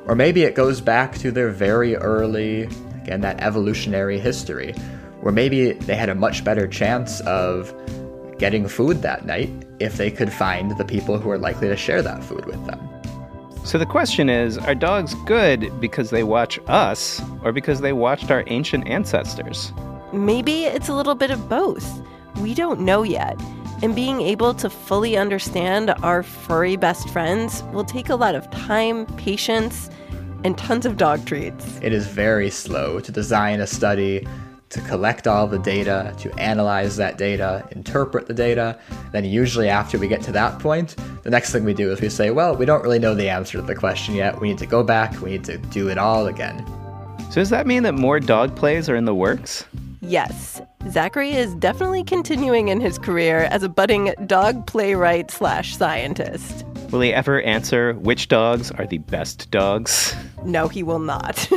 Or 0.08 0.16
maybe 0.16 0.42
it 0.42 0.56
goes 0.56 0.80
back 0.80 1.16
to 1.18 1.30
their 1.30 1.50
very 1.50 1.94
early, 1.94 2.64
again, 3.00 3.20
that 3.20 3.40
evolutionary 3.40 4.18
history, 4.18 4.72
where 5.20 5.32
maybe 5.32 5.74
they 5.74 5.94
had 5.94 6.08
a 6.08 6.16
much 6.16 6.42
better 6.42 6.66
chance 6.66 7.20
of 7.20 7.72
getting 8.38 8.66
food 8.66 9.02
that 9.02 9.24
night 9.24 9.50
if 9.78 9.96
they 9.96 10.10
could 10.10 10.32
find 10.32 10.76
the 10.78 10.84
people 10.84 11.16
who 11.16 11.30
are 11.30 11.38
likely 11.38 11.68
to 11.68 11.76
share 11.76 12.02
that 12.02 12.24
food 12.24 12.44
with 12.44 12.66
them. 12.66 12.87
So 13.68 13.76
the 13.76 13.84
question 13.84 14.30
is 14.30 14.56
are 14.56 14.74
dogs 14.74 15.12
good 15.26 15.78
because 15.78 16.08
they 16.08 16.22
watch 16.22 16.58
us 16.68 17.20
or 17.44 17.52
because 17.52 17.82
they 17.82 17.92
watched 17.92 18.30
our 18.30 18.42
ancient 18.46 18.88
ancestors? 18.88 19.74
Maybe 20.10 20.64
it's 20.64 20.88
a 20.88 20.94
little 20.94 21.14
bit 21.14 21.30
of 21.30 21.50
both. 21.50 22.00
We 22.40 22.54
don't 22.54 22.80
know 22.80 23.02
yet. 23.02 23.38
And 23.82 23.94
being 23.94 24.22
able 24.22 24.54
to 24.54 24.70
fully 24.70 25.18
understand 25.18 25.90
our 26.02 26.22
furry 26.22 26.76
best 26.76 27.10
friends 27.10 27.62
will 27.64 27.84
take 27.84 28.08
a 28.08 28.16
lot 28.16 28.34
of 28.34 28.50
time, 28.50 29.04
patience, 29.18 29.90
and 30.44 30.56
tons 30.56 30.86
of 30.86 30.96
dog 30.96 31.26
treats. 31.26 31.78
It 31.82 31.92
is 31.92 32.06
very 32.06 32.48
slow 32.48 33.00
to 33.00 33.12
design 33.12 33.60
a 33.60 33.66
study, 33.66 34.26
to 34.70 34.80
collect 34.82 35.26
all 35.26 35.46
the 35.46 35.58
data, 35.58 36.14
to 36.18 36.32
analyze 36.38 36.96
that 36.96 37.18
data, 37.18 37.66
interpret 37.72 38.26
the 38.26 38.34
data. 38.34 38.78
Then, 39.12 39.24
usually, 39.24 39.68
after 39.68 39.98
we 39.98 40.08
get 40.08 40.22
to 40.22 40.32
that 40.32 40.58
point, 40.58 40.96
the 41.22 41.30
next 41.30 41.52
thing 41.52 41.64
we 41.64 41.74
do 41.74 41.90
is 41.90 42.00
we 42.00 42.08
say, 42.08 42.30
well, 42.30 42.54
we 42.54 42.66
don't 42.66 42.82
really 42.82 42.98
know 42.98 43.14
the 43.14 43.28
answer 43.28 43.58
to 43.58 43.62
the 43.62 43.74
question 43.74 44.14
yet. 44.14 44.40
We 44.40 44.48
need 44.48 44.58
to 44.58 44.66
go 44.66 44.82
back, 44.82 45.20
we 45.20 45.30
need 45.30 45.44
to 45.44 45.58
do 45.58 45.88
it 45.88 45.98
all 45.98 46.26
again. 46.26 46.64
So, 47.30 47.34
does 47.36 47.50
that 47.50 47.66
mean 47.66 47.82
that 47.82 47.94
more 47.94 48.20
dog 48.20 48.56
plays 48.56 48.88
are 48.88 48.96
in 48.96 49.04
the 49.04 49.14
works? 49.14 49.64
Yes, 50.00 50.62
Zachary 50.90 51.32
is 51.32 51.54
definitely 51.56 52.04
continuing 52.04 52.68
in 52.68 52.80
his 52.80 52.98
career 52.98 53.40
as 53.50 53.62
a 53.62 53.68
budding 53.68 54.14
dog 54.26 54.66
playwright 54.66 55.30
slash 55.30 55.76
scientist. 55.76 56.64
Will 56.90 57.00
he 57.00 57.12
ever 57.12 57.42
answer 57.42 57.92
which 57.94 58.28
dogs 58.28 58.70
are 58.72 58.86
the 58.86 58.98
best 58.98 59.50
dogs? 59.50 60.14
No, 60.44 60.68
he 60.68 60.82
will 60.82 61.00
not. 61.00 61.48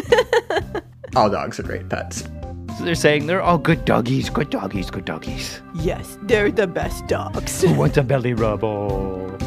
all 1.16 1.30
dogs 1.30 1.60
are 1.60 1.64
great 1.64 1.88
pets. 1.88 2.24
So 2.78 2.86
they're 2.86 2.96
saying 2.96 3.28
they're 3.28 3.42
all 3.42 3.58
good 3.58 3.86
doggies, 3.86 4.30
good 4.30 4.50
doggies, 4.50 4.90
good 4.90 5.06
doggies. 5.06 5.62
yes, 5.76 6.18
they're 6.24 6.52
the 6.52 6.68
best 6.68 7.06
dogs. 7.08 7.62
Who 7.62 7.74
wants 7.74 7.98
a 7.98 8.04
belly 8.04 8.34
rubble? 8.34 9.38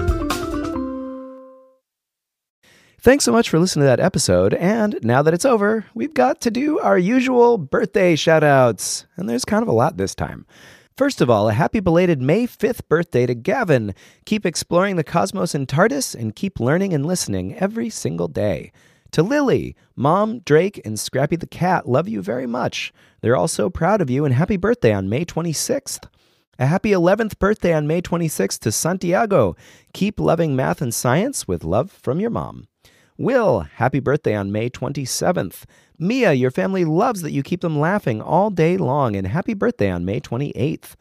Thanks 3.00 3.24
so 3.24 3.30
much 3.30 3.48
for 3.48 3.60
listening 3.60 3.84
to 3.84 3.86
that 3.86 4.00
episode. 4.00 4.54
And 4.54 4.98
now 5.04 5.22
that 5.22 5.32
it's 5.32 5.44
over, 5.44 5.86
we've 5.94 6.14
got 6.14 6.40
to 6.40 6.50
do 6.50 6.80
our 6.80 6.98
usual 6.98 7.56
birthday 7.56 8.16
shout 8.16 8.42
outs. 8.42 9.06
And 9.14 9.28
there's 9.28 9.44
kind 9.44 9.62
of 9.62 9.68
a 9.68 9.72
lot 9.72 9.96
this 9.96 10.16
time. 10.16 10.46
First 10.96 11.20
of 11.20 11.30
all, 11.30 11.48
a 11.48 11.52
happy 11.52 11.78
belated 11.78 12.20
May 12.20 12.48
5th 12.48 12.80
birthday 12.88 13.24
to 13.24 13.36
Gavin. 13.36 13.94
Keep 14.24 14.44
exploring 14.44 14.96
the 14.96 15.04
cosmos 15.04 15.54
in 15.54 15.64
TARDIS 15.64 16.16
and 16.16 16.34
keep 16.34 16.58
learning 16.58 16.92
and 16.92 17.06
listening 17.06 17.54
every 17.54 17.88
single 17.88 18.26
day. 18.26 18.72
To 19.12 19.22
Lily, 19.22 19.76
Mom, 19.94 20.40
Drake, 20.40 20.82
and 20.84 20.98
Scrappy 20.98 21.36
the 21.36 21.46
cat 21.46 21.88
love 21.88 22.08
you 22.08 22.20
very 22.20 22.48
much. 22.48 22.92
They're 23.20 23.36
all 23.36 23.46
so 23.46 23.70
proud 23.70 24.00
of 24.00 24.10
you 24.10 24.24
and 24.24 24.34
happy 24.34 24.56
birthday 24.56 24.92
on 24.92 25.08
May 25.08 25.24
26th. 25.24 26.08
A 26.58 26.66
happy 26.66 26.90
11th 26.90 27.38
birthday 27.38 27.72
on 27.72 27.86
May 27.86 28.02
26th 28.02 28.58
to 28.58 28.72
Santiago. 28.72 29.54
Keep 29.92 30.18
loving 30.18 30.56
math 30.56 30.82
and 30.82 30.92
science 30.92 31.46
with 31.46 31.62
love 31.62 31.92
from 31.92 32.18
your 32.18 32.30
mom. 32.30 32.66
Will, 33.20 33.66
happy 33.74 33.98
birthday 33.98 34.36
on 34.36 34.52
May 34.52 34.70
27th. 34.70 35.64
Mia, 35.98 36.34
your 36.34 36.52
family 36.52 36.84
loves 36.84 37.22
that 37.22 37.32
you 37.32 37.42
keep 37.42 37.62
them 37.62 37.76
laughing 37.76 38.22
all 38.22 38.48
day 38.48 38.76
long, 38.76 39.16
and 39.16 39.26
happy 39.26 39.54
birthday 39.54 39.90
on 39.90 40.04
May 40.04 40.20
28th. 40.20 40.94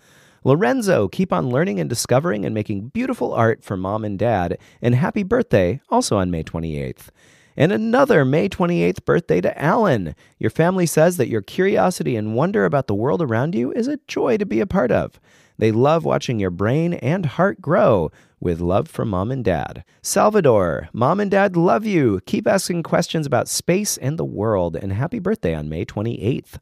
Lorenzo, 0.44 1.08
keep 1.08 1.32
on 1.32 1.52
learning 1.52 1.80
and 1.80 1.88
discovering 1.88 2.44
and 2.44 2.56
making 2.56 2.88
beautiful 2.88 3.36
art 3.36 3.64
for 3.64 3.78
mom 3.78 4.04
and 4.04 4.18
dad, 4.18 4.58
and 4.82 4.96
happy 4.96 5.22
birthday 5.22 5.80
also 5.90 6.18
on 6.18 6.32
May 6.32 6.42
28th. 6.42 7.10
And 7.56 7.72
another 7.72 8.26
May 8.26 8.50
28th 8.50 9.06
birthday 9.06 9.40
to 9.42 9.62
Alan. 9.62 10.16
Your 10.40 10.50
family 10.50 10.88
says 10.88 11.18
that 11.18 11.30
your 11.30 11.44
curiosity 11.44 12.16
and 12.16 12.34
wonder 12.34 12.66
about 12.66 12.88
the 12.88 12.96
world 12.96 13.22
around 13.22 13.54
you 13.54 13.72
is 13.74 13.88
a 13.88 14.00
joy 14.08 14.38
to 14.38 14.46
be 14.48 14.60
a 14.60 14.66
part 14.66 14.92
of. 14.92 15.20
They 15.60 15.72
love 15.72 16.04
watching 16.04 16.40
your 16.40 16.52
brain 16.52 16.96
and 16.96 17.28
heart 17.28 17.62
grow. 17.62 18.12
With 18.39 18.60
love 18.62 18.88
from 18.88 19.10
mom 19.10 19.32
and 19.32 19.43
dad. 19.43 19.84
Salvador, 20.04 20.89
mom 20.93 21.19
and 21.19 21.32
dad 21.32 21.58
love 21.58 21.86
you. 21.86 22.21
Keep 22.28 22.47
asking 22.47 22.84
questions 22.84 23.26
about 23.26 23.47
space 23.47 23.97
and 23.97 24.19
the 24.19 24.26
world. 24.26 24.76
And 24.76 24.93
happy 24.93 25.17
birthday 25.17 25.56
on 25.56 25.69
May 25.69 25.86
28th. 25.86 26.60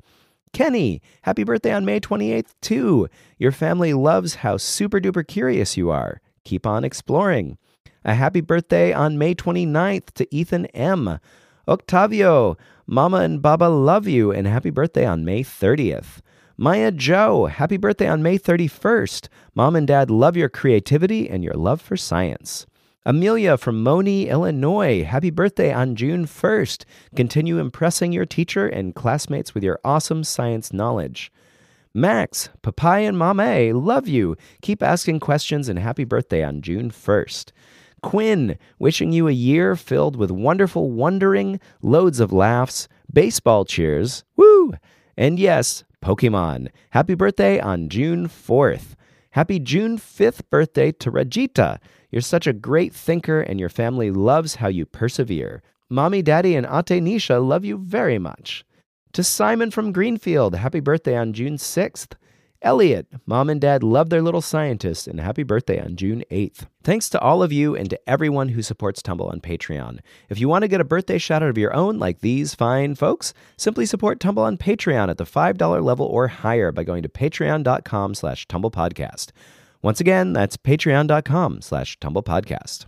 Kenny, 0.54 1.02
happy 1.24 1.44
birthday 1.44 1.74
on 1.74 1.84
May 1.84 2.00
28th, 2.00 2.54
too. 2.62 3.10
Your 3.38 3.52
family 3.52 3.94
loves 3.94 4.36
how 4.36 4.56
super 4.56 5.02
duper 5.02 5.28
curious 5.28 5.76
you 5.76 5.90
are. 5.90 6.22
Keep 6.46 6.66
on 6.66 6.86
exploring. 6.86 7.58
A 8.06 8.14
happy 8.14 8.40
birthday 8.40 8.94
on 8.94 9.18
May 9.18 9.36
29th 9.36 10.12
to 10.14 10.34
Ethan 10.34 10.68
M. 10.68 11.20
Octavio, 11.68 12.56
Mama 12.88 13.18
and 13.18 13.42
Baba 13.42 13.66
love 13.66 14.08
you, 14.08 14.32
and 14.32 14.48
happy 14.48 14.70
birthday 14.70 15.06
on 15.06 15.26
May 15.26 15.44
30th. 15.44 16.22
Maya 16.58 16.90
Joe, 16.90 17.48
happy 17.48 17.76
birthday 17.76 18.08
on 18.08 18.24
May 18.24 18.40
31st. 18.40 19.28
Mom 19.56 19.76
and 19.76 19.86
Dad 19.86 20.10
love 20.10 20.38
your 20.38 20.48
creativity 20.48 21.30
and 21.30 21.44
your 21.44 21.54
love 21.54 21.82
for 21.82 21.98
science. 21.98 22.66
Amelia 23.06 23.58
from 23.58 23.84
Monee, 23.84 24.30
Illinois, 24.30 25.04
happy 25.04 25.32
birthday 25.32 25.74
on 25.74 25.98
June 25.98 26.26
1st. 26.26 26.86
Continue 27.14 27.60
impressing 27.60 28.14
your 28.14 28.26
teacher 28.26 28.70
and 28.70 28.96
classmates 28.96 29.54
with 29.54 29.66
your 29.66 29.82
awesome 29.84 30.24
science 30.24 30.72
knowledge. 30.72 31.30
Max, 31.94 32.48
Papai 32.64 33.06
and 33.06 33.20
Mame 33.20 33.76
love 33.76 34.08
you. 34.08 34.38
Keep 34.62 34.82
asking 34.82 35.20
questions 35.20 35.68
and 35.68 35.78
happy 35.78 36.06
birthday 36.06 36.42
on 36.42 36.62
June 36.62 36.90
1st. 36.90 37.52
Quinn, 38.02 38.58
wishing 38.80 39.12
you 39.12 39.28
a 39.28 39.34
year 39.34 39.76
filled 39.76 40.16
with 40.16 40.32
wonderful 40.32 40.90
wondering, 40.90 41.60
loads 41.82 42.22
of 42.22 42.32
laughs, 42.32 42.88
baseball 43.12 43.66
cheers, 43.66 44.24
woo, 44.38 44.74
and 45.18 45.38
yes, 45.38 45.84
Pokemon. 46.06 46.70
Happy 46.92 47.16
birthday 47.16 47.60
on 47.60 47.90
June 47.90 48.28
4th. 48.28 48.94
Happy 49.32 49.58
June 49.58 49.98
5th 49.98 50.42
birthday 50.52 50.92
to 50.92 51.12
Rajita. 51.12 51.80
You're 52.12 52.22
such 52.22 52.46
a 52.46 52.54
great 52.54 52.94
thinker, 52.94 53.42
and 53.42 53.60
your 53.60 53.70
family 53.70 54.12
loves 54.12 54.56
how 54.56 54.68
you 54.68 54.86
persevere. 54.86 55.64
Mommy, 55.90 56.22
Daddy, 56.22 56.56
and 56.56 56.68
Ate 56.68 57.02
Nisha 57.02 57.44
love 57.44 57.66
you 57.66 57.80
very 57.80 58.20
much. 58.20 58.64
To 59.14 59.24
Simon 59.24 59.72
from 59.72 59.92
Greenfield, 59.92 60.54
happy 60.54 60.80
birthday 60.80 61.18
on 61.18 61.34
June 61.34 61.58
6th. 61.58 62.14
Elliot, 62.62 63.08
mom 63.26 63.50
and 63.50 63.62
dad 63.62 63.84
love 63.84 64.10
their 64.10 64.22
little 64.22 64.42
scientist, 64.42 65.08
and 65.08 65.20
happy 65.20 65.44
birthday 65.44 65.80
on 65.80 65.96
June 65.96 66.24
8th. 66.32 66.66
Thanks 66.84 67.10
to 67.10 67.20
all 67.20 67.44
of 67.44 67.52
you 67.52 67.76
and 67.76 67.90
to 67.90 68.10
everyone 68.10 68.50
who 68.50 68.62
supports 68.62 69.02
Tumble 69.02 69.28
on 69.28 69.40
Patreon. 69.40 70.00
If 70.30 70.40
you 70.40 70.50
want 70.50 70.64
to 70.64 70.68
get 70.68 70.82
a 70.82 70.86
birthday 70.86 71.18
shout 71.18 71.44
out 71.44 71.50
of 71.50 71.58
your 71.58 71.74
own, 71.76 72.00
like 72.00 72.20
these 72.20 72.56
fine 72.56 72.96
folks, 72.96 73.34
simply 73.58 73.86
support 73.86 74.20
Tumble 74.20 74.44
on 74.44 74.58
Patreon 74.58 75.10
at 75.10 75.18
the 75.18 75.26
$5 75.26 75.84
level 75.84 76.06
or 76.06 76.28
higher 76.28 76.72
by 76.72 76.84
going 76.84 77.04
to 77.04 77.10
patreon.com 77.10 78.16
slash 78.16 78.48
tumblepodcast. 78.48 79.32
Once 79.82 80.00
again, 80.00 80.34
that's 80.34 80.58
patreon.com 80.58 81.62
slash 81.62 82.00
tumblepodcast. 82.00 82.86